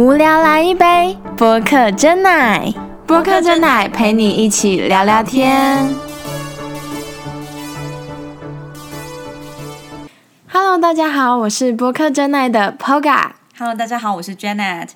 [0.00, 2.72] 无聊来一杯播客真奶，
[3.06, 5.94] 播客真奶陪你一起聊聊天。
[10.50, 13.32] Hello，大家好，我是播客真奶的 Poga。
[13.58, 14.88] Hello，大家好，我是 Janet。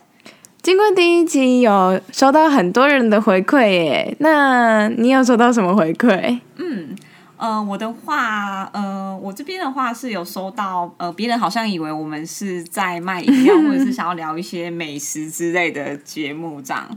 [0.63, 6.41] 经过第一集有收到很多人的回馈耶，那你有收到什么回馈？
[6.57, 6.97] 嗯，
[7.45, 16.89] 呃，我的话，呃，我这边的话是有收到，呃，别人好像以为我们是在卖饮料，或者是想要聊一些美食之类的节目这样。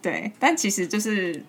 [0.00, 1.44] 对，但其实就是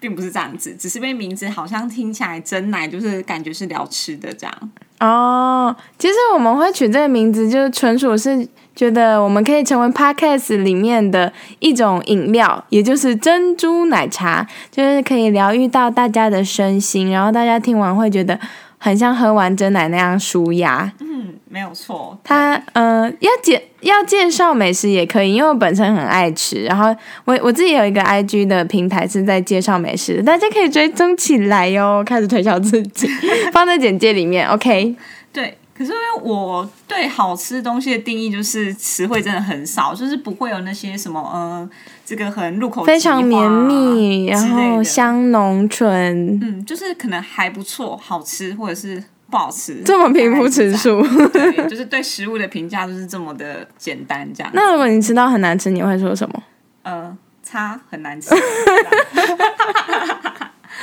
[0.00, 4.72] 并不是这样子，只是被名字好像听起来真奶，就是感觉是聊吃的这样。
[5.04, 18.38] 哦，其实我们会取这个名字，就是纯属是觉得我们可以成为 podcast 里面的一种饮料，也就是珍珠奶茶，就是可以疗愈到大家的身心，然后大家听完会觉得
[18.84, 20.92] 很像喝完真奶那样舒压。
[21.00, 22.18] 嗯，没有错。
[22.22, 33.08] 它呃要介要介绍美食也可以，因为我本身很爱吃，然后我我自己有一个 IG 的平台是在介绍美食，大家可以追踪起来哟，开始推销自己，
[33.52, 34.94] 放在简介里面，OK。
[35.32, 41.68] 对，可是因为我对好吃东西的定义就是词汇真的很少，就是不会有那些什么呃，
[42.06, 51.02] 这个很入口非常绵密，然后香浓醇，嗯，就是可能还不错，好吃或者是不好吃，这么平铺直述。
[51.32, 54.52] 对，就是对食物的评价就是这么的简单，这样。
[54.54, 56.42] 那如果你吃到很难吃，你会说什么？
[56.84, 58.30] 呃，差很难吃。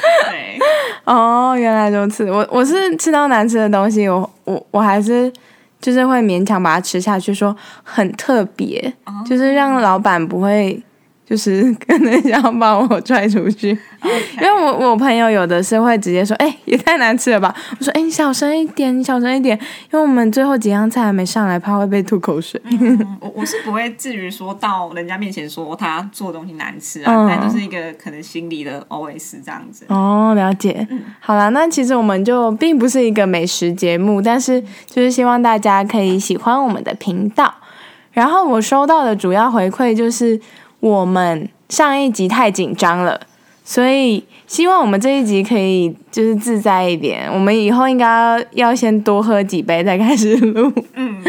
[0.30, 0.60] 对，
[1.06, 2.30] 哦，原来如此。
[2.32, 5.32] 我我是吃到难吃的东西，我我我还是
[5.80, 8.94] 就是会勉强把它吃下去，说很特别，
[9.26, 10.82] 就是让老板不会
[11.32, 13.70] 就是可能想要把我踹出去。
[13.70, 17.56] 因为我我朋友有的是会直接说，哎、也太难吃了吧！
[17.80, 19.58] 我说，哎、你小声一点，你小声一点，
[19.94, 22.60] 因为我们最后几样菜还没上来，怕会被吐口水。
[22.66, 29.86] 嗯我我是不会至于说到人家面前说他做东西难吃啊，嗯但就是一个可能心里的 OS 这样子。
[29.88, 30.86] 哦，了解。
[31.22, 37.54] 好啦，那其实我们就并不是一个美食节目，但是就是希望大家可以喜欢我们的频道。
[38.12, 40.38] 然后我收到的主要回馈就是
[40.82, 43.22] 我们上一集太紧张了，
[43.64, 47.30] 所以希望我们这一集可以就是自在一点。
[47.32, 50.74] 我们以后应该要要先多喝几杯再开始录。
[50.96, 51.24] 嗯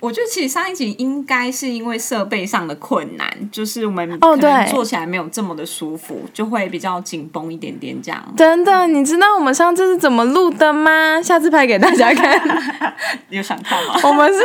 [0.00, 8.22] 我觉得其实上一集应该是因为设备上的困难，就是我们哦对做起来没有这么的舒服，就会比较紧绷一点点这样。
[8.36, 11.22] 真的，你知道我们上次是怎么录的吗？
[11.22, 12.38] 下次拍给大家看。
[13.30, 13.94] 有想看吗？
[14.04, 14.40] 我们是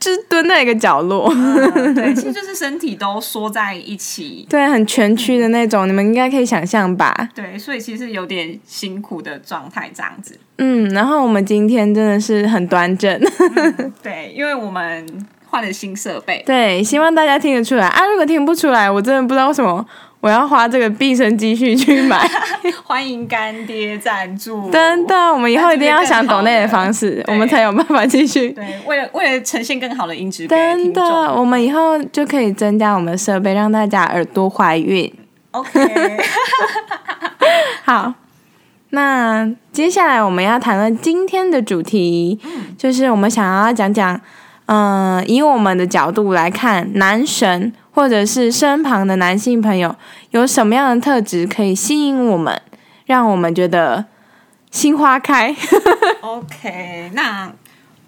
[0.00, 1.30] 就是蹲在一个角落。
[1.94, 7.28] 对，其实就是身体都缩在一起，对，很蜷曲的那种，你们应该可以想象吧？
[7.34, 10.36] 对，所以其实有点辛苦的状态这样子。
[10.58, 13.20] 嗯，然后我们今天真的是很端正，
[14.02, 15.06] 对，因为我们
[15.46, 18.06] 换了新设备，对，希望大家听得出来啊。
[18.06, 19.84] 如果听不出来，我真的不知道为什么
[20.20, 22.28] 我要花这个毕生积蓄去买。
[22.84, 28.50] 欢迎干爹赞助，真的，我们以后一定要想懂那的方式，我们才有办法继续。
[28.50, 31.02] 对，为了为了呈现更好的音质给真的，
[31.34, 35.10] 我们以后就可以增加我们的设备，让大家耳朵怀孕。
[35.52, 36.18] ，OK，
[37.84, 38.12] 好，
[38.90, 42.38] 那接下来我们要谈论今天的主题，
[42.76, 44.20] 就是我们想要讲讲，
[44.66, 49.94] 嗯、以我们的角度来看，男神或者是身旁的男性朋友
[50.30, 52.60] 有什么样的特质可以吸引我们，
[53.06, 54.06] 让我们觉得
[54.70, 55.54] 心花开。
[56.22, 57.52] OK，那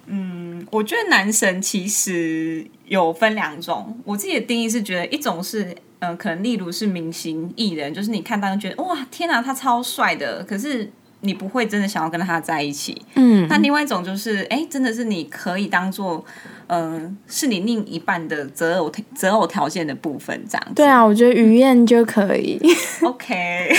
[0.07, 5.75] 嗯，我觉得男神其实有分两种，我自己的定义是觉得一种是。
[6.03, 10.91] 呃，可能例如是明星艺人，就是你看到就觉得哇，天哪，他超帅的，可是
[11.21, 13.01] 你不会真的想要跟他在一起。
[13.15, 16.25] 嗯，那另外一种就是，哎，真的是你可以当做，
[16.67, 20.75] 呃，是你另一半的择偶择偶条件的部分，这样子。
[20.75, 22.61] 对啊，我觉得于燕就可以。
[23.03, 23.71] OK，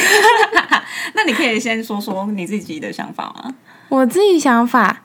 [1.16, 3.56] 那你可以先说说你自己的想法吗？
[3.90, 5.02] 我自己想法，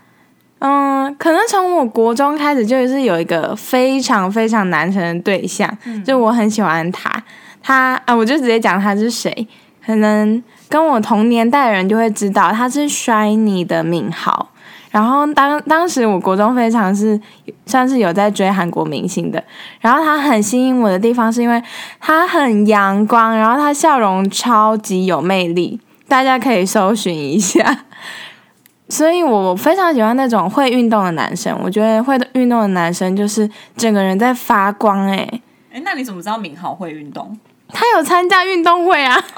[0.60, 7.22] 嗯，可能从我国中开始就是有一个非常非常男神的对象，就我很喜欢他。
[7.62, 9.46] 他啊，我就直接讲他是谁，
[9.84, 14.50] 可能跟我同年代的人就会知道他是 Shiny 的敏豪。
[14.98, 17.20] 然后当当时我国中非常是
[17.66, 19.40] 算是有在追韩国明星的，
[19.80, 21.62] 然后他很吸引我的地方是因为
[22.00, 25.78] 他很阳光，然后他笑容超级有魅力，
[26.08, 27.84] 大家可以搜寻一下。
[28.90, 31.56] 所以我非常喜欢那种会运动的男生。
[31.62, 35.40] 我觉得会运动的男生就是整个人在发光、欸，
[35.72, 37.38] 哎，那你怎么知道敏豪会运动？
[37.70, 39.14] 他有参加运动会啊！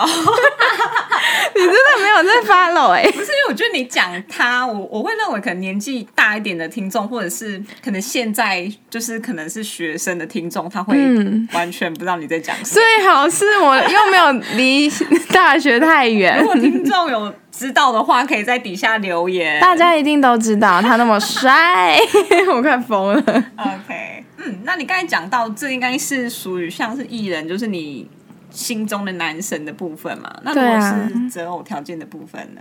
[1.52, 3.26] 你真的没有在 follow 哎、 不是
[3.72, 12.69] 你讲他，我我会认为可能年纪大一点的听众，或者是可能现在就是可能是学生的听众，他会嗯完全不知道你在讲什么。
[12.75, 14.90] 最好是我又没有离
[15.32, 19.61] 大学太远 如，果听众有知道的话，可以在底下留言。
[19.61, 21.99] 大家一定都知道他那么帅，
[22.52, 23.20] 我快疯了。
[23.56, 28.08] OK，嗯，那你刚才讲到这，应该是属于像是艺人，就是你
[28.50, 30.32] 心中的男神的部分嘛？
[30.43, 32.61] 那如果是择偶条件的部分呢？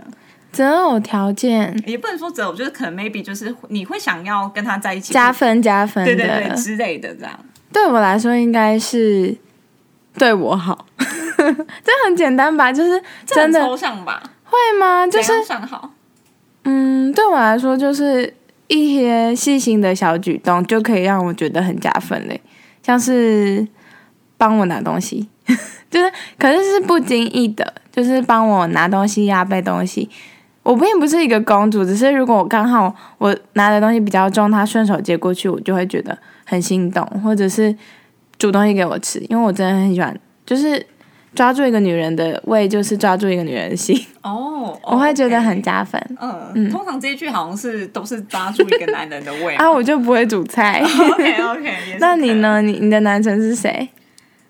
[0.52, 7.38] 择偶条件也不能说择偶，就是可能 maybe 就是你会想要跟他在一起加，分加分，对对对之类的这样。
[7.72, 9.36] 对我来说应该是
[10.18, 12.72] 对我好， 这很简单吧？
[12.72, 14.20] 就是真的抽象吧？
[14.44, 15.06] 会吗？
[15.06, 15.92] 就是怎样算好？
[16.64, 18.34] 嗯，对我来说就是
[18.66, 22.40] 一些细心的小举动就可以让我觉得很加分嘞，
[22.82, 23.66] 像是
[24.36, 25.28] 帮我拿东西，
[25.88, 30.10] 就是可是是不经意的，就是帮我拿东西呀、背东西。
[30.62, 37.74] 我并不是一个公主，只是如果我刚好我拿的东西比较重，他顺手接过去，我就会觉得很心动，或者是
[38.38, 40.14] 煮东西给我吃，因为我真的很喜欢，
[40.44, 40.84] 就是
[41.34, 46.00] 抓住一个女人的胃，就是抓住一个女人的心， 哦，我会觉得很加分。
[46.20, 50.82] 嗯，嗯通常这一句好像是都是抓住一个男人的胃 啊，我就不会煮菜。
[50.84, 52.34] OK OK，那你？
[52.34, 52.60] 呢？
[52.60, 53.88] 你你的男神是谁？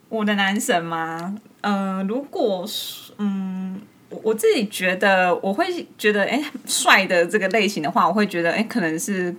[0.09, 1.37] 我的男神吗？
[1.61, 3.81] 嗯、如果是嗯，
[4.11, 9.35] 我我自己觉得我会觉得，哎、帅的这个类型的话，我会觉得，哎、可能是。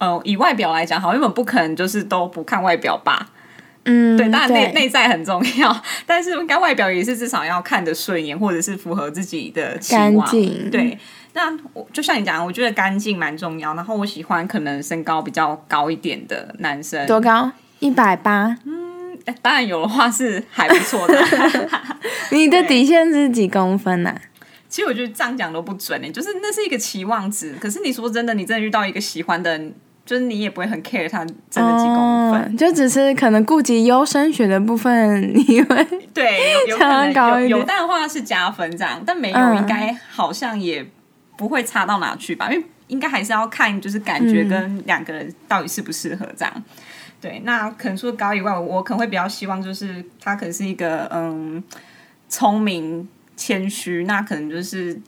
[0.00, 3.30] 呃，以外表来讲，好，因为我们不可能就是都不看外表吧？
[3.82, 10.24] 嗯，对，当然内对内在很重要，但是应该外表也是至少要看得顺眼，或者是符合自己的期望。
[10.70, 10.96] 对，
[11.32, 13.74] 那我就像你讲，我觉得干净蛮重要。
[13.74, 17.50] 然后我喜欢可能身高比较高一点的男生，多高？
[17.80, 18.56] 一百八。
[18.64, 18.97] 哎
[19.42, 21.18] 当然有的话是还不错的。
[22.30, 24.14] 你的底线是几公分啊、
[24.68, 27.54] 其实我觉得这样讲都不准呢、就是那是一个期望值。
[27.60, 31.18] 可是你说真的，你真的遇到一个喜欢的人，就是你也不会很 care 他
[31.50, 32.40] 真的几公分。
[32.42, 36.66] 哦，就只是可能顾及优生学的部分，你会 对，
[37.48, 40.86] 有蛋的话是加分这样，但没有嗯应该好像也
[41.36, 46.64] 不会差到哪去吧，因为应该还是要看就是感觉嗯跟两个人到底适不适合这样。
[47.20, 51.62] 对，那可能除了高以外，我我可能会比较希望就是他可能是一个嗯
[52.28, 55.00] 聪明谦虚，那可能就是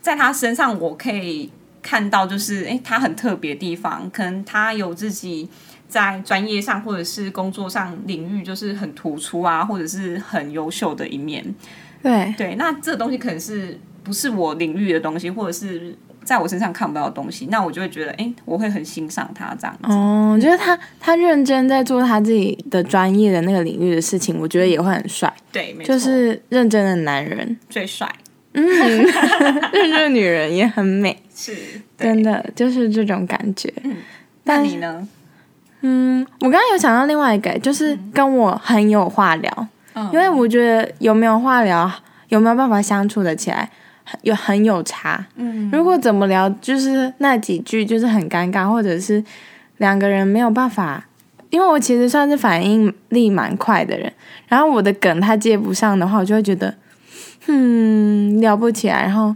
[0.00, 1.50] 在他身上我可以
[1.80, 5.48] 看到就是诶，他很特别的地方，可能他有自己
[5.88, 11.54] 在专业上或者是工作上领域就是很突出啊，或者是很优秀的一面。
[12.02, 15.96] 对对，那这个东西可能是不是我领域的东西，或者是
[16.28, 19.90] 在我身上看不到的东西，那我就会觉得，哎、我会很欣赏他这样子。
[19.90, 28.06] 哦，我觉得他他认真在做他自己的专业的那个领域的事情，我觉得也会很帅，对，没错，就是认真的男人，最帅，
[28.52, 28.62] 嗯
[29.72, 31.56] 认真的女人也很美， 是
[31.96, 32.44] 真的。
[32.54, 33.72] 就是这种感觉。
[34.44, 35.08] 那但你呢？
[35.80, 41.90] 嗯，我刚刚有想到另外一个，就是跟我很有话聊，嗯因为我觉得有没有话聊，
[42.28, 43.70] 有没有办法相处的起来，很
[44.22, 45.26] 有很有差。
[45.36, 49.22] 嗯，如果怎么聊，就是那几句就是很尴尬，或者是
[49.78, 51.06] 两个人没有办法，
[51.50, 54.12] 因为我其实算是反应力蛮快的人，
[54.48, 56.74] 然后我的梗他接不上的话，我就会觉得，
[57.46, 59.02] 嗯，聊不起来。
[59.02, 59.34] 然后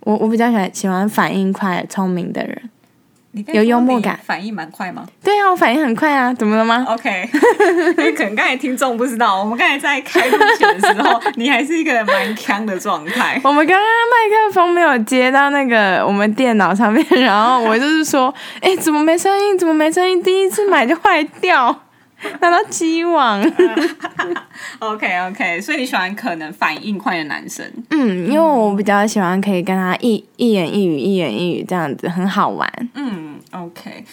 [0.00, 2.70] 我我比较喜欢喜欢反应快、聪明的人。
[3.52, 7.28] 有幽默感反应蛮快吗对啊，我反应很快啊，怎么了吗？？OK，
[7.98, 13.40] 因为可能刚才听众不知道，我们刚才在开录前的时候， 你还是一个蛮强的状态。
[13.44, 19.58] 我们刚刚麦克风没有接到那个我们电脑上面，然后我就是说，哎、怎么没声音？
[19.58, 20.22] 怎么没声音？
[20.22, 21.82] 第一次买就坏掉，
[22.40, 23.42] 难道机网？
[24.80, 27.64] OK OK，所以你喜欢可能反应快的男生。
[27.90, 32.70] 嗯，因为我比较喜欢可以跟他一一言一语、一言一语这样子，很好玩。
[32.94, 34.04] 嗯，OK，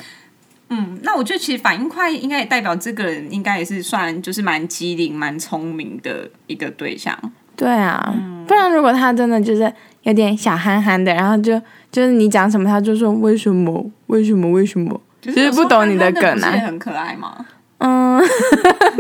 [0.69, 7.17] 嗯，那我觉得其实反应快，应该也代表这个人应该也是算就是蛮机灵、蛮聪明的一个对象。
[7.55, 8.13] 对啊，
[8.47, 9.71] 不然如果他真的就是
[10.01, 11.61] 有点小憨憨的，然后就
[11.91, 17.45] 就是你讲什么他就说为什么为什么为什么，就就是不懂你的梗啊很可爱吗
[17.85, 18.17] 嗯，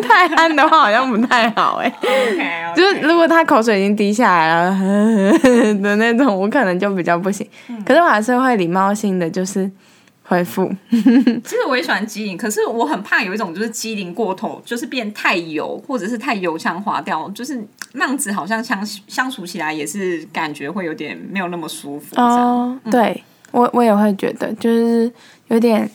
[0.01, 1.87] 太憨的话好像不太好哎？
[2.03, 4.71] OK， 就是如果他口水已经滴下来了
[5.81, 7.47] 的那种，我可能就比较不行。
[7.85, 9.71] 可是我还是会礼貌性的就是
[10.23, 10.73] 回复。
[10.89, 17.61] 其实我也喜欢机灵，可是我很怕有一种就是机灵过头，就是变太油，或者是太油腔滑调，就是
[17.93, 22.19] 那样子好像相相处起来也是感觉会有点没有那么舒服。
[22.19, 25.11] 哦，对我我也会觉得，就是
[25.49, 25.89] 有点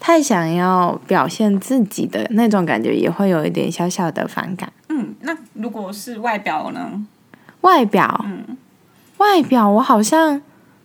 [0.00, 4.72] 太想要表现自己的那种感觉，也会有一点小小的反感。
[4.88, 7.04] 嗯，那如果是外表呢？
[7.62, 8.56] 外表，嗯，
[9.18, 10.40] 外表我好像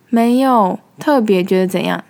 [0.09, 2.03] 没有特别觉得怎样。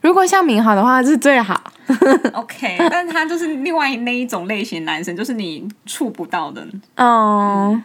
[0.00, 1.60] 如果像明豪的话是最好。
[2.32, 6.66] OK，但是他就是另外那一种类型男生，就是你触不到的。
[6.94, 7.82] 嗯，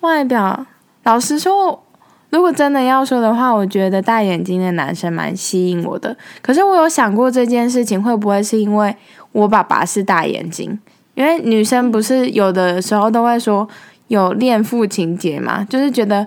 [0.00, 0.66] 外表，
[1.04, 1.82] 老实说，
[2.30, 6.16] 如果真的要说的话，我觉得大眼睛的男生蛮吸引我的。
[6.42, 8.94] 可是我有想过这件事情会不会是因为
[9.32, 10.78] 我爸爸是大眼睛？
[11.14, 13.68] 因为女生不是有的时候都会说
[14.08, 16.26] 有恋父情节嘛，就是觉得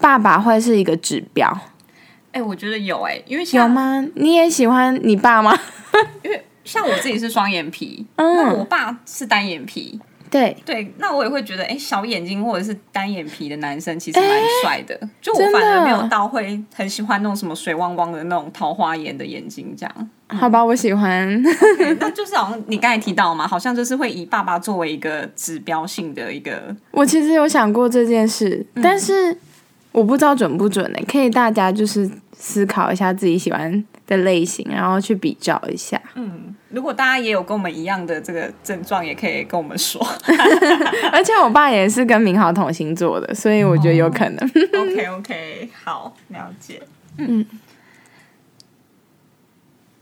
[0.00, 1.56] 爸爸会是一个指标，
[2.32, 4.06] 哎、我觉得有哎、因为像有吗？
[4.14, 5.58] 你也喜欢你爸吗？
[6.22, 9.98] 因为像我自己是双眼皮，那我嗯，爸是单眼皮，
[10.30, 14.28] 对，对，那我也会觉得，哎、小眼睛或者是单眼皮的男生其实蛮
[14.62, 14.94] 帅的。
[15.22, 20.10] 就我反而没有到会很喜欢那种什么水汪汪的那种桃花眼的眼睛这样。
[20.28, 21.42] 好吧，我喜欢。
[21.78, 29.34] 对那就是好像你刚才提到嘛，好像就是会以爸爸作为一个指标性的一个，我其实有想过这件事，但是
[29.98, 36.00] 我不知道准不准呢、可以大家就是思考一下自己喜欢的类型，然后去比较一下。
[36.14, 40.00] 嗯，如果大家也有跟我们一样的这个症状，也可以跟我们说。
[41.12, 44.50] 而且我爸也是跟明豪同星座的，所以我觉得有可能。
[44.80, 46.80] OK OK，好，了解。
[47.16, 47.44] 嗯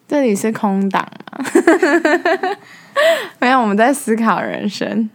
[0.07, 1.45] 这里是空档吗？
[3.41, 5.11] 没有，我们在思考人生。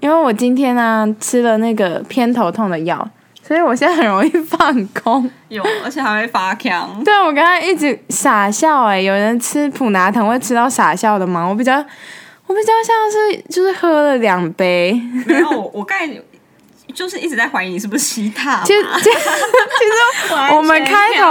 [0.00, 3.08] 因为我今天呢、吃了那个偏头痛的药，
[3.46, 5.30] 所以我现在很容易放空。
[5.48, 7.02] 有，而且还会发腔。
[7.04, 11.46] 对，我刚才一直傻笑哎、有人吃普拿疼会吃到傻笑的吗？
[11.46, 11.76] 我比较，
[12.46, 14.98] 我比较像是就是喝了两杯。
[15.26, 16.06] 没有，我我刚才
[16.94, 18.62] 就是一直在怀疑你是不是吸大麻。
[18.64, 21.24] 其实， 其实 我们开头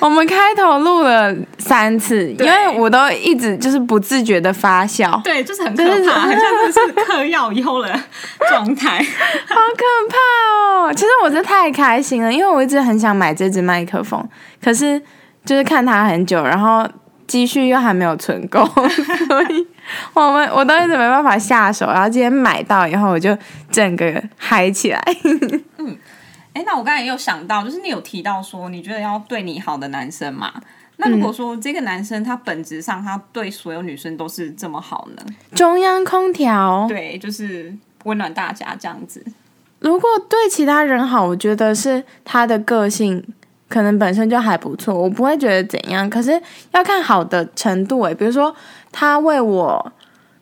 [0.00, 8.00] 我们开头录了三次，因为我都一直就是不自觉的发笑，对，就是很可怕， 很像是嗑药以后的
[8.48, 8.98] 状态。
[8.98, 10.92] 好可怕哦！
[10.94, 14.26] 其实我是太开心了，因为我一直很想买这支麦克风，
[14.62, 15.00] 可是
[15.44, 16.86] 就是看它很久，然后
[17.28, 18.64] 积蓄又还没有存够，
[19.28, 19.66] 所以
[20.14, 21.86] 我们我都一直没办法下手。
[21.86, 23.36] 然后今天买到以后，我就
[23.70, 25.00] 整个嗨起来。
[25.76, 25.96] 嗯
[26.54, 30.52] 哎，那我刚才也有想到，就是你有提到说，你觉得要对你好的男生嘛？
[30.96, 35.22] 那如果说这个男生他本质上他对所有女生都是这么好呢？
[35.54, 39.24] 中央空调，对，就是温暖大家这样子。
[39.78, 43.24] 如果对其他人好，我觉得是他的个性
[43.68, 46.08] 可能本身就还不错，我不会觉得怎样。
[46.08, 46.40] 可是
[46.72, 48.54] 要看好的程度诶，比如说
[48.90, 49.92] 他为我，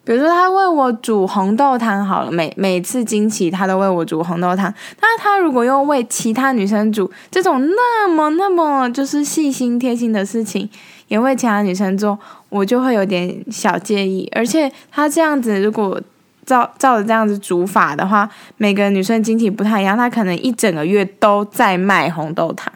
[0.05, 4.73] 比如说他为我煮红豆汤好了，每每次惊奇他都为我煮红豆汤。
[5.01, 10.71] 那他如果又为其他女生煮这种那么那么就是细心贴心的事情，
[11.09, 12.17] 也为其他女生做，
[12.49, 14.31] 我就会有点小介意。
[14.35, 16.01] 而且他这样子如果
[16.45, 22.73] 照照着这样子煮法的话，每个女生经期不太一样，她可能一整个月都在卖红豆汤，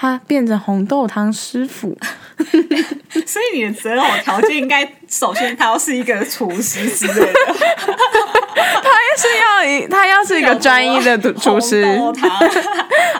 [0.00, 1.94] 她变成红豆汤师傅。
[3.26, 7.32] 所以你的择偶条件应该首先他要是一个厨师之类的，
[8.56, 11.84] 他是要一，她要是一个专一的厨厨师，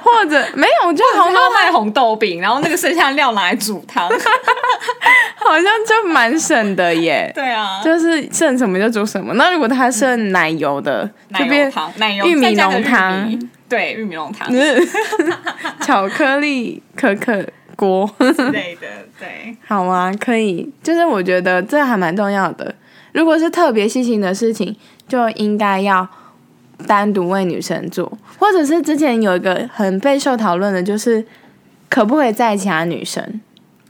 [0.02, 4.08] 或者没有，我觉得红豆卖红豆饼，然后那个剩下的料拿来煮汤。
[5.36, 7.30] 好像就蛮省的耶。
[7.34, 9.34] 对啊，就是剩什么就煮什么。
[9.34, 11.08] 那如果他剩奶油的，
[11.38, 13.38] 就变奶油玉米浓汤
[13.70, 14.52] 对，玉米浓汤
[15.80, 17.42] 巧克力可可
[17.76, 18.86] 锅，之类的，
[19.18, 19.56] 对。
[19.66, 20.70] 好啊，可以。
[20.82, 22.74] 就是我觉得这还蛮重要的。
[23.12, 24.76] 如果是特别细心的事情，
[25.08, 26.06] 就应该要
[26.86, 31.24] 单独为女生做，或者是之前有一个很备受讨论的，就是
[31.88, 33.40] 可不可以载其他女生，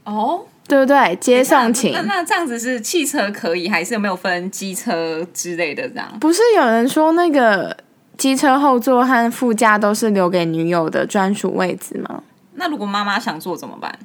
[0.05, 1.15] 哦，对不对？
[1.21, 6.07] 接送情那那这样子是汽车可以，还是有没有分机车之类的这样？
[6.19, 7.75] 不是有人说那个
[8.21, 12.21] 机车后座和副驾都是留给女友的专属位置吗？
[12.53, 13.97] 那如果妈妈想坐怎么办？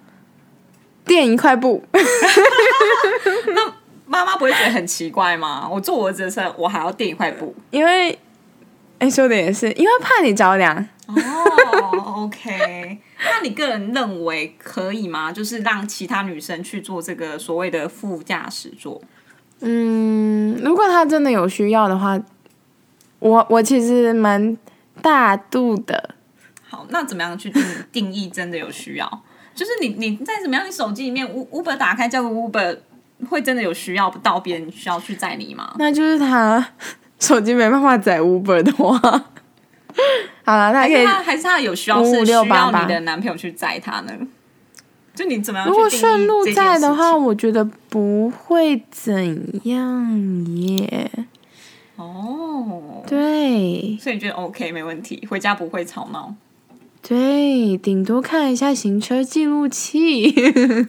[1.04, 3.74] 垫一块布， 那
[4.06, 5.68] 妈妈不会觉得很奇怪吗？
[5.70, 7.54] 我坐我儿子的车，我还要垫一块布。
[7.70, 8.18] 因为，
[9.00, 10.74] 哎，说的也是，因为怕你着凉。
[11.08, 12.98] 哦，OK。
[13.18, 15.30] 那你个人认为可以吗？
[15.30, 19.02] 就是让其他女生去做这个所谓的副驾驶座？
[19.60, 22.18] 嗯，如果她真的有需要的话，
[23.18, 24.56] 我我其实蛮
[25.02, 26.10] 大度的。
[26.68, 29.22] 好，那怎么样去定定义真的有需要？
[29.54, 32.78] 就是你你再怎么样，你手机里面 Uber 打开叫个 Uber，
[33.30, 35.74] 会真的有需要到别人需要去载你吗？
[35.78, 36.66] 那就是他
[37.18, 38.98] 手机没办法载 Uber 的话，
[40.44, 41.06] 好了，那可以还是。
[41.06, 42.44] 他还是他有需要是需要
[42.82, 44.12] 你的男朋友去载他呢？
[45.14, 49.14] 就你怎么样如果顺路载的话，我觉得不会怎
[49.66, 51.10] 样耶。
[51.96, 56.34] 哦，对所以你觉得 OK 没问题，回家不会吵闹。
[57.08, 60.34] 对，顶多看一下行车记录器，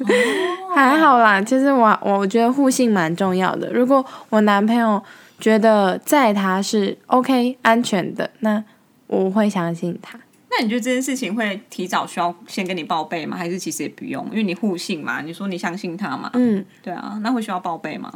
[0.74, 1.40] 还好啦。
[1.42, 3.72] 其实我我觉得互信蛮重要的。
[3.72, 5.02] 如果我男朋友
[5.40, 8.64] 觉得载他是 OK 安全的，那
[9.06, 10.20] 我会相信他。
[10.50, 13.38] 那你觉得这件事情会提早需要先跟你报备吗？
[13.38, 14.26] 还是其实也不用？
[14.32, 18.12] 因为你互信嘛，你说你相信他嘛，嗯对啊，那会需要报备吗？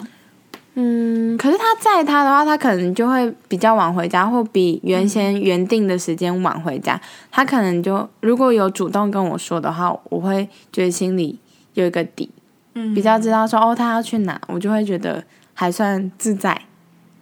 [0.74, 7.00] 嗯，可是他载他的话，他可能就会比较晚回家，或比原先原定的时间晚回家。
[7.30, 11.38] 他可能就如果有主动跟我说的话，我会觉得心里
[11.74, 12.30] 有一个底，
[12.76, 15.22] 嗯比较知道说哦，他要去哪，我就会觉得
[15.54, 16.62] 还算自在。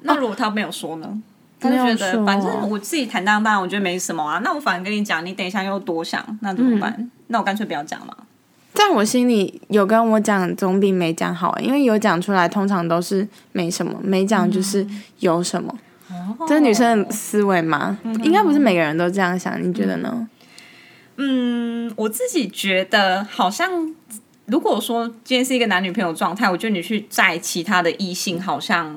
[0.01, 1.22] 那如果他没有说呢？
[1.60, 4.39] 他就觉得说反正我自己坦荡荡，我觉得没什么啊。
[4.44, 6.94] 那我反而跟你讲，你等一下又多想，那怎么办？
[6.98, 8.15] 嗯那我干脆不要讲嘛。
[8.74, 14.86] 在我心里有跟我讲，总比没讲好、因为有讲出来，通常都是没什么；没讲就是
[15.20, 15.78] 有什么。
[16.48, 17.98] 这是女生的思维吗？
[18.24, 20.28] 应该不是每个人都这样想，你觉得呢？
[21.18, 23.94] 嗯，我自己觉得好像，
[24.46, 28.96] 如果说今天是一个男女朋友状态，我觉得你去载其他的异性，好像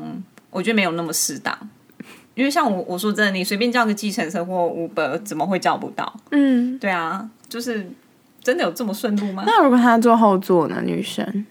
[0.51, 1.57] 我觉得没有那么适当。
[2.35, 6.21] 因为像我，我说真的，你随便叫个计程车或 Uber，怎么会叫不到？
[6.31, 7.91] 嗯，对啊，就是
[8.43, 9.45] 真的有这么顺路吗？
[9.47, 10.83] 那如果他坐后座呢？
[10.85, 11.47] 女生，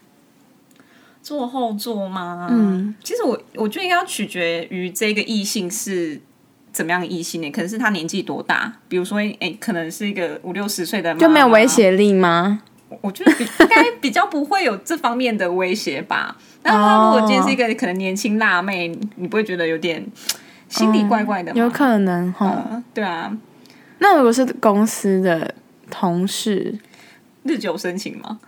[1.22, 2.48] 坐后座吗？
[2.50, 6.20] 嗯，其实我我觉得应该要取决于这个异性是
[6.70, 7.50] 怎么样的异性呢？
[7.50, 11.66] 可能是他年纪多大，比如说，哎、可能是一个五六十岁的就没有威。
[11.66, 12.60] 胁力吗？
[12.88, 16.36] 我我觉得比应该比较不会有这方面的威胁吧。
[16.62, 20.04] 那他如果今天是一个可能年轻辣妹，你不会觉得有点
[20.68, 21.58] 心里怪怪的吗？
[21.58, 22.66] 有可能哈。
[22.70, 23.34] 嗯，对啊，
[23.98, 25.54] 那如果是公司的
[25.92, 26.78] 同事，
[27.42, 28.40] 日久生情吗。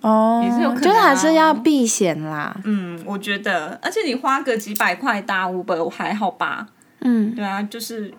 [0.00, 2.56] 哦，也是有可能啊就是还是要避嫌啦。
[2.64, 6.68] 嗯，我觉得，而且你花个几百块搭 Uber 还好吧？
[7.00, 8.12] 嗯，对啊，就是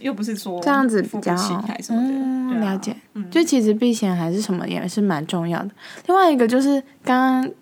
[0.00, 2.96] 又不是说这样子付比较不起还是什么的，嗯，对啊了解。
[3.30, 5.70] 就其实避嫌还是什么也是蛮重要的。
[6.06, 7.52] 另外一个就是刚刚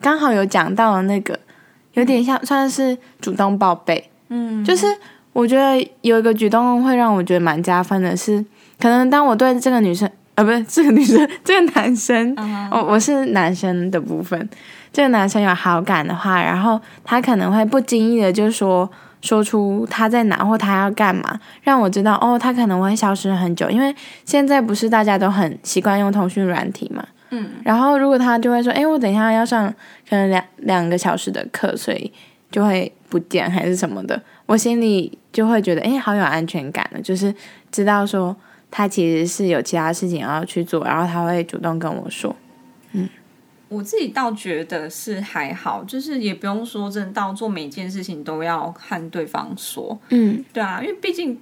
[0.00, 1.38] 刚好有讲到的那个，
[1.92, 4.86] 有点像算是主动报备，嗯，就是
[5.32, 8.44] 我觉得有一个举动会让我觉得蛮加分的是，
[8.80, 10.10] 可能当我对这个女生。
[10.34, 14.48] 呃，不是 这个女生，这个男生，嗯我我是男生的部分，
[14.92, 18.90] 这个男生有好感的话，然后他可能会不经意的就说
[19.20, 29.68] 说出他在哪或他要干嘛，让我知道哦，他可能会消失很久，因为现在不是大家都很习惯用通讯软体嘛，嗯，然后如果他就会说，哎，我等一下要上
[30.08, 32.10] 可能两两个小时的课，所以
[32.50, 37.34] 就会不见还是什么的，我心里就会觉得，哎，好有安全感的，就是
[37.70, 38.34] 知道说
[38.70, 42.34] 他其实是有其他事情要去做，然后他会主动跟我说，
[42.92, 43.08] 嗯
[43.68, 51.38] 我自己倒觉得是还好，就是也不用说真的到做每件事情都要和对方说，嗯对啊，因为毕竟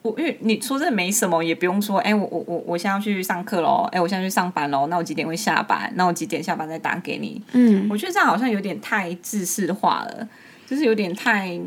[0.00, 5.92] 我因为你说真的没什么，也不用说，哎、我我我我现在要去上课喽，哎、我现在去上班喽，那我几点会下班？
[5.96, 7.42] 那我几点下班再打给你？
[7.52, 10.26] 嗯我觉得这样好像有点太自式化了，
[10.66, 11.60] 就是有点太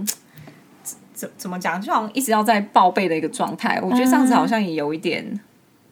[1.19, 3.77] 怎怎么讲，就好像一直要在报备的一个状态。
[3.83, 5.37] 我觉得这样子好像也有一点，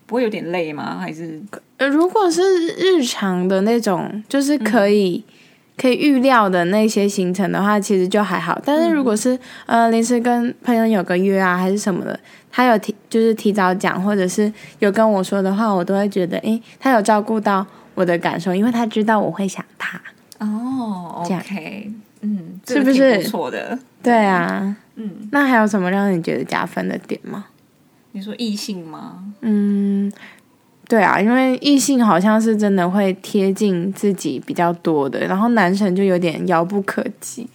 [0.06, 0.98] 不会有点累吗？
[1.02, 1.42] 还是
[1.78, 2.42] 呃，如果是
[2.78, 5.22] 日常的那种，就是可以、
[5.76, 8.58] 可以预料的那些行程的话，其实就还好。
[8.64, 12.18] 但是如果是、呃临时跟朋友有个约啊，还是什么的，
[12.50, 20.00] 他有提就是提早讲，或者是有跟我说的话，我都会觉得，诶，他有照顾到我的感受，因为他知道我会想他。
[20.40, 21.92] 哦，OK，
[22.30, 23.78] 嗯，是不是不错的？
[24.04, 27.46] 对啊，嗯，那还有什么让你觉得加分的点吗？
[28.12, 29.24] 你说异性吗？
[29.42, 30.12] 嗯，
[30.90, 37.48] 对啊，因为异性好像是真的会贴近自己比较多的，然后男生就有点遥不可及。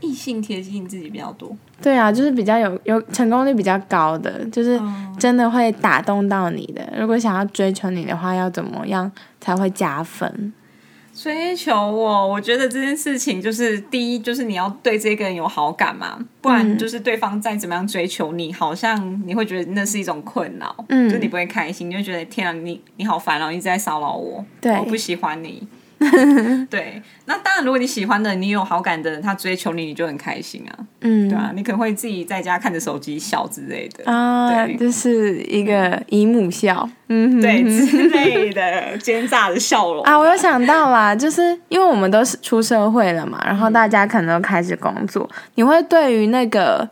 [0.00, 6.92] 异性贴近自己比较多，对啊，就是比较有有成功率比较高的，就是嗯真的会打动到你的。
[6.98, 10.52] 如果想要追求你的话，要怎么样才会加分？
[11.22, 25.62] 追求我，我觉得这件事情就是第一，就是你要对这个人有好感嘛，不然嗯就是对方再怎么样追求你，好像你会觉得那是一种困扰，嗯就你不会开心，你就觉得天啊，你你好烦哦，一直在骚扰我，对我不喜欢你。
[26.70, 34.76] 对，那当然，如果你喜欢的，你有好感的人，他追求你，你就很开心啊，嗯，对啊，你可能会自己在家看着手机笑之类的，啊，对。
[34.76, 37.40] 这是一个姨母笑，嗯哼。
[37.40, 40.02] 对之类的 奸诈的笑容。
[40.04, 46.88] 啊，我有想到啦，就是因为我们都是出社会了嘛，然后大家可能都开始工作，你会对于那个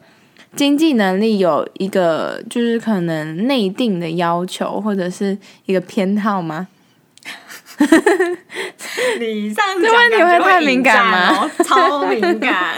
[0.56, 6.66] 经济能力有一个就是可能内定的要求或者是一个偏好吗？
[9.18, 11.50] 你这样子这问题会太敏感吗？
[11.64, 12.74] 超敏感。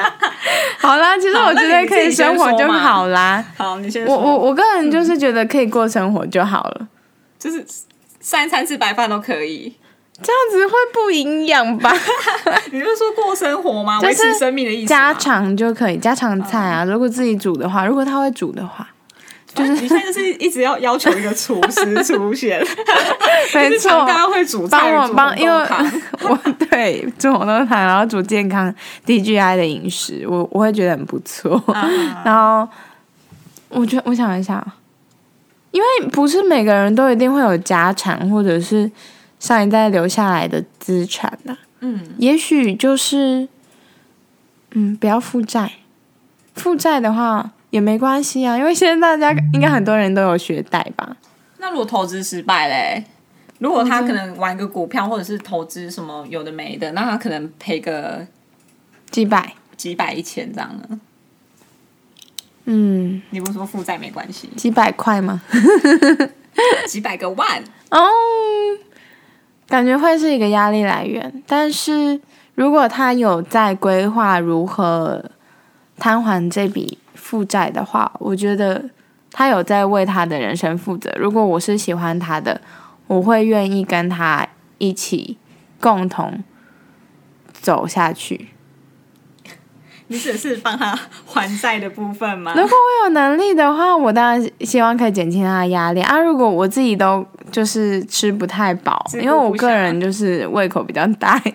[0.78, 3.44] 好啦，其实我觉得可以生活就好啦。
[3.56, 4.16] 好，你先我说。
[4.18, 6.88] 我我个人就是觉得可以过生活就好了，
[7.38, 7.64] 就是
[8.20, 9.74] 三餐吃白饭都可以。
[10.20, 11.94] 这样子会不营养吧？
[12.72, 14.00] 你是说过生活吗？
[14.00, 14.88] 维就是持生命的意思。
[14.88, 16.84] 家常就可以，家常菜啊。
[16.84, 18.88] 如果自己煮的话，如果他会煮的话，
[19.58, 22.60] 就是你现在就是一直要要求一个厨师 出现，
[23.54, 25.66] 没就是错大，家会煮菜，帮我煮帮，因为
[26.22, 26.38] 我
[26.70, 28.72] 对煮红豆汤，然后煮健康
[29.06, 31.56] DGI 的饮食，我我会觉得很不错。
[31.72, 31.88] 啊
[32.24, 32.68] 然后
[33.68, 34.64] 我觉得我想一下，
[35.70, 38.90] 因为不是每个人都一定会有家产或者是
[39.38, 43.46] 上一代留下来的资产的、嗯，也许就是
[44.72, 45.72] 嗯，不要负债。
[46.54, 51.16] 负债的话也没关系啊，因为现在大家应该很多人都有学贷吧。
[51.58, 53.04] 那如果投资失败嘞？
[53.58, 58.24] 如果他可能玩个股票，或者是投资什么有的没的，那他可能赔个
[59.10, 61.00] 几百，几百一千这样呢？
[62.66, 65.42] 嗯，你不是说负债没关系，几百块吗？
[66.86, 68.08] 几百个万，哦，
[69.66, 71.42] 感觉会是一个压力来源。
[71.46, 72.20] 但是
[72.54, 75.24] 如果他有在规划如何
[75.98, 78.88] 摊还这笔负债的话，我觉得
[79.30, 81.12] 他有在为他的人生负责。
[81.18, 82.60] 如果我是喜欢他的，
[83.08, 84.46] 我会愿意跟他
[84.78, 85.36] 一起
[85.80, 86.42] 共同
[87.52, 88.48] 走下去。
[90.10, 92.54] 你只是帮他还债的部分吗？
[92.56, 96.18] 如果我有能力的话，我当然希望可以减轻他的压力啊。
[96.18, 101.50] 如果我自己都就是吃不太饱，因为我个人就是胃口比较大一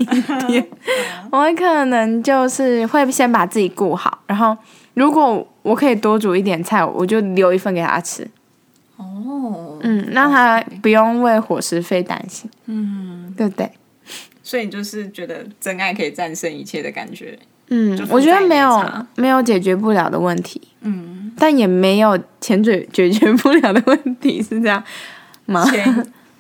[0.46, 0.64] 点，
[1.32, 4.56] 我可能就是会先把自己顾好，然后
[4.94, 8.28] 如果我可以多煮一点菜，我就留一份给他吃，
[8.98, 13.70] 哦，嗯，让他不用为伙食费担心，嗯，对不对？
[14.44, 18.84] 所以你就是觉得真爱可以战胜一切的感觉，嗯我觉得没有
[19.16, 24.84] 没有解决不了的问题，嗯，但也没有钱解解决不了的问题，是这样
[25.46, 25.64] 吗？
[25.72, 25.86] 钱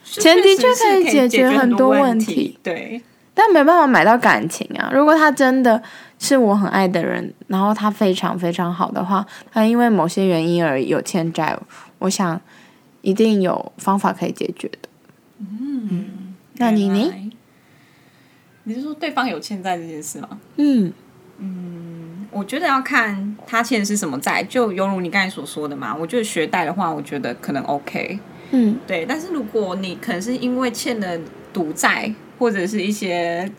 [0.03, 3.01] 钱 的确可以解决很很多问问题对，
[3.33, 4.91] 但没办法买到感情啊！
[4.93, 5.81] 如果他真的
[6.19, 11.57] 是我很爱的人，然后他非常非常好的话，他因为某些原因而有欠债，
[11.99, 12.39] 我想
[13.01, 14.89] 一定有方法可以解决的。
[15.39, 17.31] 嗯，那你呢？
[18.65, 20.39] 你是说对方有欠债这件事吗？
[20.57, 20.93] 嗯
[22.31, 25.95] 我觉得要看他欠的是什么债，就犹如你刚才所说的嘛。
[25.95, 28.17] 我觉得学贷的话，我觉得可能 OK，
[28.51, 29.05] 嗯对。
[29.05, 31.19] 但是如果你可能是因为欠了
[31.53, 33.49] 赌债，或者是一些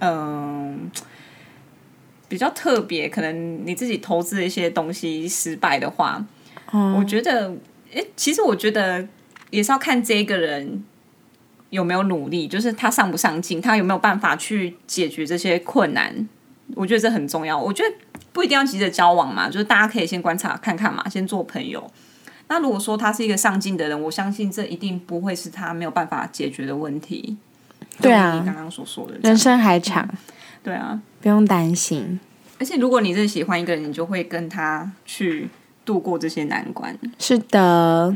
[0.00, 0.90] 嗯、
[2.28, 6.22] 比较特别，可能你自己投资的一些东西失败的话，
[6.72, 7.54] 哦我觉得，
[7.92, 9.08] 诶，其实我觉得
[9.50, 10.84] 也是要看这个人
[11.70, 16.28] 有没有努力，就是他上不上进，他有没有办法去解决这些困难。
[16.74, 17.56] 我觉得这很重要。
[17.56, 17.94] 我觉得
[18.32, 21.90] 不一定要急着交往嘛，就是大家可以先观察看看嘛，先做朋友。
[22.48, 27.36] 那如果说他是一个上进的人，我相信这一定不会是他没有办法解决的问题。
[28.00, 30.08] 对啊你刚刚所说的，人生还长，
[30.62, 31.00] 对啊。
[31.20, 32.20] 不用担心。
[32.60, 35.48] 而且如果你真的喜欢一个人，你就会跟他去
[35.84, 36.96] 度过这些难关。
[37.18, 38.14] 是的。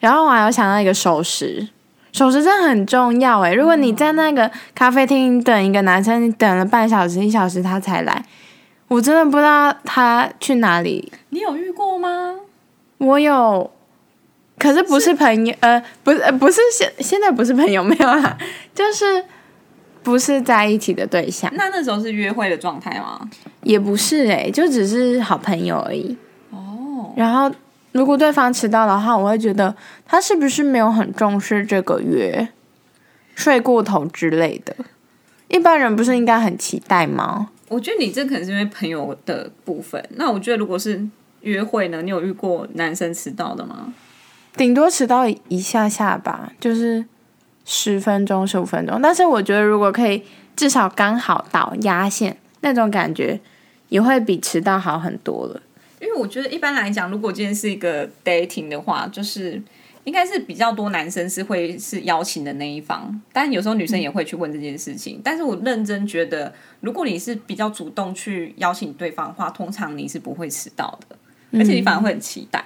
[0.00, 1.68] 然后我还有想到一个守时，
[2.12, 3.54] 守时真的很重要诶。
[3.54, 8.24] 如果你在那个咖啡厅等一个男生，你等了半小时、一小时他才来，
[8.88, 11.12] 我真的不知道他去哪里。
[11.30, 12.37] 你有遇过吗？
[12.98, 13.70] 我有，
[14.58, 18.36] 可是不是朋友，呃，不是，呃不是现现在不是朋友，没有啦，
[18.74, 19.24] 就是
[20.02, 23.28] 不是在一起的对象，那那时候是约会的状态吗？
[23.62, 26.16] 也不是诶，就只是好朋友而已。
[26.50, 27.54] 哦，然后
[27.92, 29.74] 如果对方迟到的话，我会觉得
[30.06, 32.48] 他是不是没有很重视这个约，
[33.34, 34.74] 睡过头之类的。
[35.48, 37.50] 一般人不是应该很期待吗？
[37.68, 40.02] 我觉得你这可能是因为朋友的部分。
[40.16, 41.06] 那我觉得如果是
[41.42, 43.92] 约会呢，你有遇过男生迟到的吗？
[44.56, 47.04] 顶多迟到一下下吧，就是
[47.64, 49.00] 十分钟、十五分钟。
[49.00, 50.22] 但是我觉得如果可以
[50.56, 53.38] 至少刚好到压线，那种感觉
[53.88, 55.62] 也会比迟到好很多了。
[56.00, 59.62] 因为我觉得一般来讲，如果今天是一个 dating 的话，就是
[60.04, 65.20] 应该是比较多男生是会是邀请的那一方，但有时候女生也会去问这件事情。
[65.22, 71.16] 但是我认真觉得，如果你是比较主动去邀请对方的话，通常你是不会迟到的，
[71.52, 72.62] 而且你反而会很期待。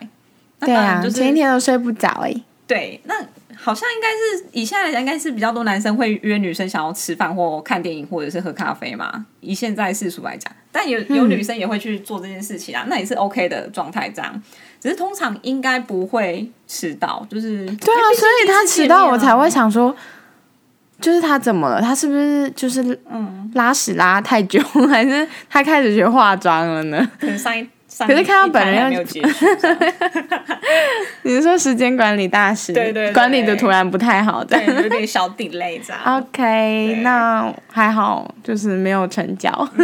[0.61, 2.35] 那对啊，当然就是前一天都睡不着哎、
[2.66, 3.14] 对，那
[3.57, 9.27] 好像应该是以现在来讲，应该是比较多男生会约女生想要吃饭或看电影，或者是喝咖啡嘛。
[9.40, 14.09] 以现在世俗来讲，但有有女生也会去做这件事情啊，那也是 OK 的状态。
[14.09, 14.42] 这样，
[14.81, 19.95] 只是通常应该不会迟到，就是对啊，所以他迟到我才会想说，
[21.01, 21.81] 就是他怎么了？
[21.81, 27.09] 他是不是就是嗯，拉屎拉太久， 还是他开始学化妆了呢？
[27.21, 29.46] 可能上一上可是看到本人一要拍还没有结束，
[31.22, 32.72] 你是说时间管理大师？
[32.72, 34.59] 对对对管理的突然不太好的。
[34.59, 36.00] 对，有点小 delay 这样。
[36.18, 39.50] OK，那还好，就是没有成交，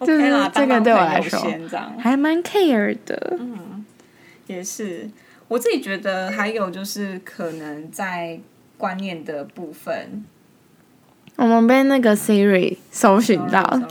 [0.00, 1.40] 就是，这个对我来说
[1.98, 3.38] 还蛮 care 的。
[4.46, 5.08] 也是。
[5.48, 8.40] 我自己觉得还有就是可能在
[8.76, 10.24] 观念的部分，
[11.36, 13.86] 我们被那个 Siri 搜寻到了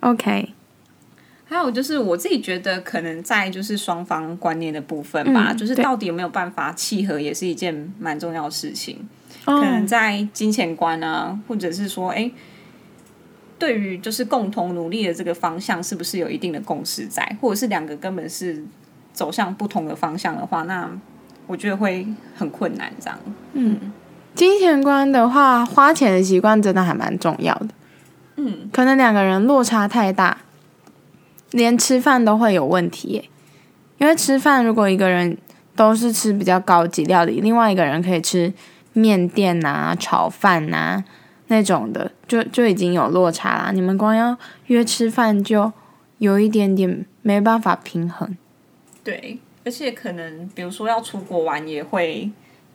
[0.00, 0.54] Sorry。
[1.50, 8.96] 还有就是我自己觉得可能在就是双方观念的部分吧，嗯就是到底有没有办法契合，也是一件蛮重要的事情。
[9.46, 12.30] 哦可能在金钱观啊，或者是说，哎、
[13.58, 18.62] 对于就是共同努力的这个方向，是不是有一定的共识在，或者是两个根本是
[19.12, 20.88] 走向不同的方向的话，那
[21.48, 22.92] 我觉得会很困难。
[23.00, 23.18] 这样，
[23.54, 23.92] 嗯
[24.36, 27.68] 金钱观的话，花钱的习惯真的还蛮重要的。
[28.36, 30.38] 嗯，可能两个人落差太大，
[31.50, 33.24] 连吃饭都会有问题耶。
[33.98, 35.36] 因为吃饭，如果一个人
[35.76, 38.52] 都是吃比较高级料理，另外一个人可以吃
[38.92, 41.04] 面店啊、炒饭啊
[41.48, 43.70] 那种的，就就已经有落差啦。
[43.72, 44.36] 你们光要
[44.66, 45.72] 约吃饭，就
[46.18, 48.36] 有一点点没办法平衡。
[49.04, 52.30] 对，而且可能比如说要出国玩，也会。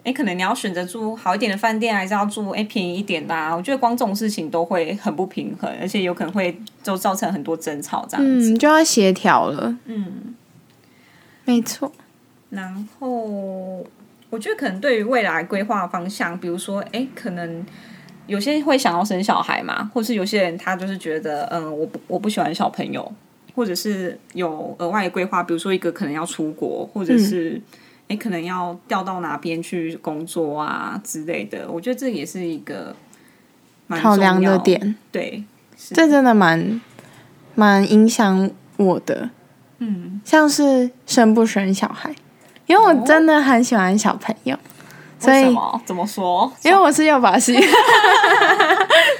[0.05, 3.55] 哎，可能你要选择住好一点的饭店，还是要住哎便宜一点的啊？
[3.55, 8.51] 我觉得光这种事情都会很不平衡，而且有可能会就造成很多争吵这样子。
[8.51, 9.75] 嗯，就要协调了。
[9.85, 10.35] 嗯，
[11.43, 11.91] 没错。
[12.51, 13.07] 然后
[14.29, 17.65] 我觉得可能对于未来规划方向，比如说，哎，可能
[18.27, 23.11] 有些人会想要生小孩嘛，或是有些人他就是觉得，嗯，我不我不喜欢小朋友，
[23.55, 27.59] 或者是有额外的规划，比如说一个可能要出国，或者是
[28.07, 31.69] 哎、诶可能要调到哪边去工作啊之类的。
[31.69, 32.95] 我觉得这也是一个
[33.87, 35.43] 蛮考量的，点，对，
[35.75, 36.81] 这真的蛮
[37.55, 39.29] 蛮影响我的。
[39.79, 42.15] 嗯，像是生不生小孩，
[42.65, 44.57] 因为我真的很喜欢小朋友，
[45.19, 45.81] 所以什么？
[45.85, 46.51] 怎么说？
[46.63, 47.53] 因为我是幼保系，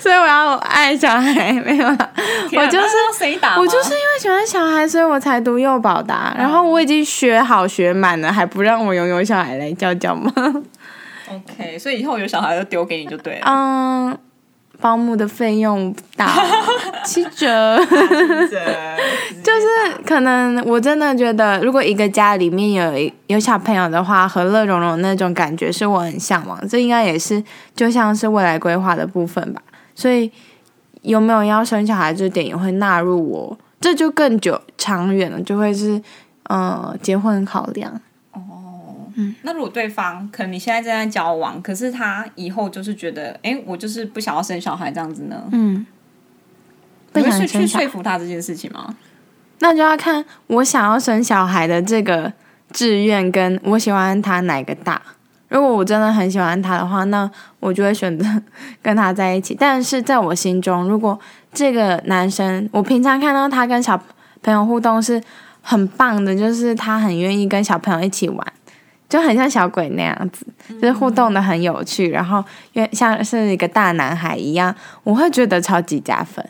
[0.06, 3.58] 所以我要爱小孩，没有我就是谁打？
[3.58, 10.32] 我就是因为喜欢小孩，所以我才读幼保的啊、然后我已经学好学满了，还不让我拥有小孩来教教吗
[11.28, 13.48] ？OK，所以以后有小孩就丢给你就对了。
[13.48, 14.16] 嗯，
[14.80, 16.32] 保姆的费用不大，
[17.04, 17.76] 七折。
[19.44, 26.60] 就是可能我真的觉得，如果一个家里面有一有小朋友的话，和乐融融那种感觉是我很向往。
[26.70, 27.44] 这应该也是
[27.76, 29.60] 就像是未来规划的部分吧。
[29.96, 30.32] 所以
[31.02, 36.00] 有没有要生小孩这点也会纳入我，这就更久长远了，就会是
[36.44, 38.00] 呃结婚考量。
[39.44, 45.42] 那如果对方可能你现在正在交往，可是他以后就是觉得，哎、我就是不想要生小孩这样子呢？
[45.54, 45.86] 嗯，
[47.14, 48.94] 不你会想生小孩去去说，服他这件事情吗？
[49.60, 52.34] 那就要看我想要生小孩的这个
[52.72, 55.02] 志愿，跟我喜欢他哪个大。
[55.48, 57.30] 如果我真的很喜欢他的话，那
[57.60, 58.26] 我就会选择
[58.82, 59.56] 跟他在一起。
[59.58, 61.20] 但是在我心中，如果
[61.54, 64.02] 这个男生，我平常看到他跟小
[64.42, 65.22] 朋友互动是
[65.62, 68.54] 很棒的，就是他很愿意跟小朋友一起玩，
[69.08, 70.46] 就很像小鬼那样子，
[70.82, 76.44] 就是互动的很有趣，然后愿像是一个大男孩一样，我会觉得超级加分。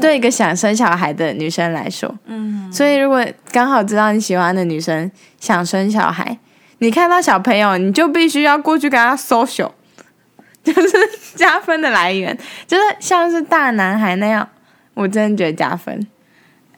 [0.00, 6.38] 对一个想生小孩的女生来说，嗯，所以如果刚好知道你喜欢的女生想生小孩，
[6.82, 9.70] 你看到小朋友，你就必须要过去跟他 social，
[10.64, 10.98] 就是
[11.36, 14.48] 加分的来源，就是像是大男孩那样，
[14.94, 16.04] 我真的觉得加分。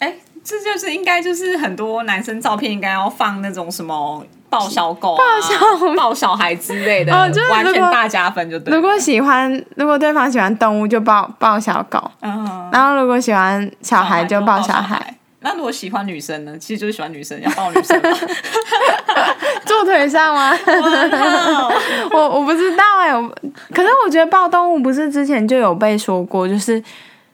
[0.00, 0.14] 哎、
[0.44, 8.76] 这就是应该就是很多男生照片应该要放那种什么抱小狗、啊、抱小抱小孩之类的，哦就是完全大加分就对了。
[8.76, 15.14] 如果喜欢，如果对方喜欢动物，就抱抱小狗；嗯，然后如果喜欢小孩，就抱小孩。
[15.44, 15.50] 孩。
[15.50, 16.56] 那如果喜欢女生呢？
[16.58, 18.10] 其实就是喜欢女生，要抱女生嘛。
[19.66, 20.56] 坐腿上吗？
[22.12, 23.28] 我我不知道哎、我
[23.72, 26.82] 可是我觉得抱动物不是之前就有被说过，就是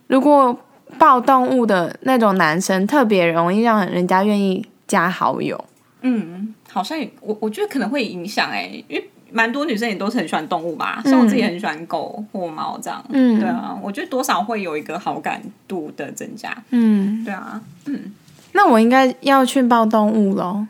[0.08, 0.56] 如果
[0.98, 5.62] 抱动物的那种男生特别容易让人家愿意加好友。
[6.02, 13.04] 嗯，好像也我我觉得可能会影响哎、因为蛮多女生也都是很喜欢动物吧，像我自己也很喜欢狗或猫这样。
[13.10, 16.56] 嗯对啊，我觉得多少会有一个好感度的增加。
[16.70, 18.12] 嗯，对啊，嗯
[18.52, 20.66] 那我应该要去抱动物喽。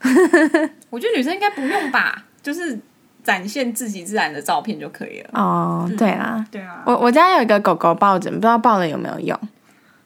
[0.90, 2.78] 我觉得女生应该不用吧，就是
[3.22, 5.30] 展现自己自然的照片就可以了。
[5.32, 9.38] 哦，对啦，对啊，我我家有一个狗狗抱枕，不知道抱了有没有用，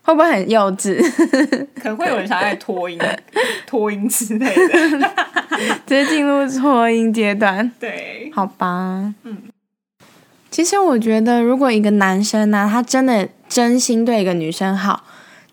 [0.09, 0.97] 会不会很幼稚？
[1.83, 2.99] 可能会有人想在脱音、
[3.67, 5.11] 脱音之类的。
[5.87, 9.13] 直接进入脱音阶段，对，好吧？
[9.25, 9.37] 嗯
[10.51, 15.05] 其实我觉得，如果一个男生呢、他真的真心对一个女生好，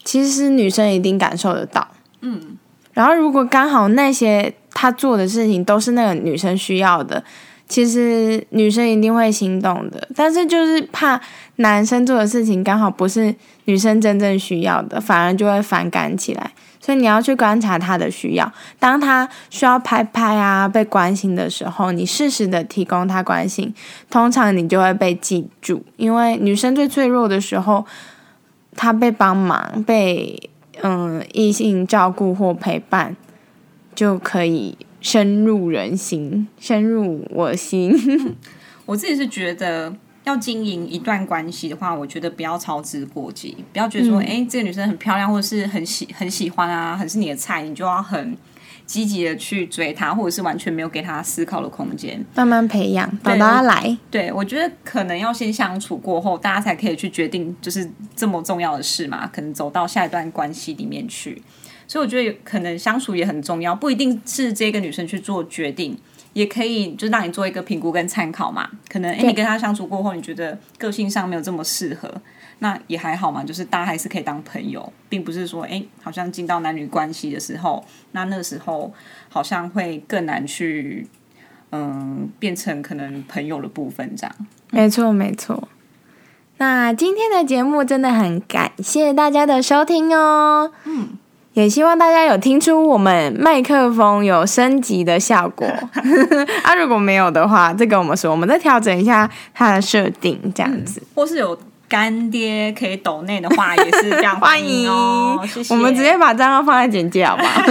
[0.06, 1.90] 其实女生一定感受得到。
[2.22, 2.58] 嗯，
[2.94, 7.22] 然后，如果刚好那些他做的事情都是那个女生需要的，
[7.68, 10.08] 其实女生一定会心动的。
[10.16, 11.20] 但是就是怕
[11.58, 16.52] 男生做的事情刚好不是女生真正需要的，反而就会反感起来。
[16.80, 23.74] 所以你要去观察他的需要，当他需要拍拍啊、被关心的时候，你适时的提供他关心，
[24.08, 25.84] 通常你就会被记住。
[25.98, 27.84] 因为女生最脆弱的时候，
[28.76, 30.50] 她被帮忙、被
[30.84, 33.16] 嗯异性照顾或陪伴，
[33.96, 37.96] 就可以深入人心，深入我心。
[38.88, 39.96] 我自己是觉得。
[40.26, 48.36] 要经营一段关系的话，我觉得不要操之过急，不要觉得说，哎、这个女生很漂亮，或者是很喜很喜欢啊，很是你的菜，你就要很
[48.88, 52.26] 积极的去追她，或者是完全没有给她思考的空间。
[52.34, 53.96] 慢慢培养，等对到他来。
[54.10, 61.40] 对，我觉得可能要先相处过后，大家才可以去决定，就是这么重要的事嘛，可能走到下一段关系里面去。
[61.88, 65.98] 所以我觉得可能相处也很重要，不一定是这个女生去做决定，
[66.34, 68.70] 也可以就让你做一个评估跟参考嘛。
[68.90, 72.14] 可能哎，诶你跟她相处过后，你觉得个性上没有这么适合，
[72.60, 78.94] 那也还好嘛，就是大家还是可以当朋友，并不是说哎，诶好像进到男女关系的时候，那那个时候
[79.30, 81.08] 好像会更难去。
[81.72, 84.34] 嗯，变成可能朋友的部分这样。
[84.70, 85.68] 没错，没错。
[86.58, 90.72] 那今天的节目真的很感谢大家的收听哦。
[90.86, 91.18] 嗯，
[91.56, 95.66] 也希望大家有听出我们麦克风有升级的效果。
[96.64, 101.02] 啊，如果没有的话，再跟我们说，我们再调整一下它的设定，这样子。
[101.16, 105.40] 或是有干爹可以抖内的话，也是非常 欢迎哦。
[105.48, 105.74] 谢谢。
[105.74, 107.62] 我们直接把账号放在简介，好不好？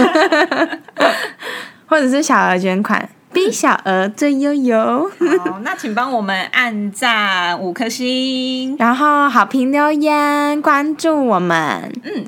[1.85, 5.07] 或者是小额捐款，比小额最悠悠。
[5.45, 8.75] 好，那请帮我们按赞五颗星。
[8.79, 11.93] 然后好评留言，关注我们。
[12.03, 12.25] 嗯，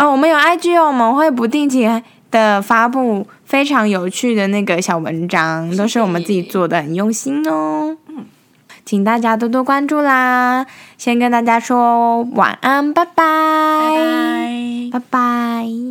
[0.00, 1.86] 哦，我们有 IG 哦，我们会不定期
[2.30, 7.94] 的发布非常有趣的那个小文章，都是我们自己做的，很用心哦。
[8.08, 8.24] 嗯，
[8.86, 10.64] 请大家多多关注啦！
[10.96, 13.12] 先跟大家说晚安，拜拜，
[14.90, 14.98] 拜拜。
[14.98, 15.80] 拜拜。